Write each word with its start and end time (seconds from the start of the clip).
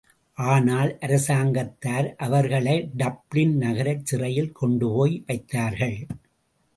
ஆனால் 0.37 0.91
அரசாங்கத்தார் 0.99 2.15
அவர்களை 2.17 2.89
டப்ளின் 2.97 3.53
நகரச் 3.57 4.05
சிறையில் 4.05 4.51
கொண்டுபோய் 4.51 5.23
வைத்தார்கள். 5.27 5.97